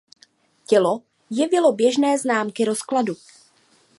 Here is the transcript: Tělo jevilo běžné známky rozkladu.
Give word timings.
Tělo 0.65 1.01
jevilo 1.29 1.73
běžné 1.73 2.17
známky 2.17 2.65
rozkladu. 2.65 3.13